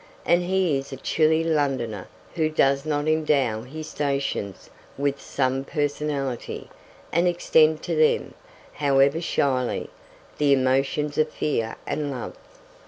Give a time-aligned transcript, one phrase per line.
[0.25, 6.71] And he is a chilly Londoner who does not endow his stations with some personality,
[7.11, 8.33] and extend to them,
[8.73, 9.91] however shyly,
[10.39, 12.33] the emotions of fear and love.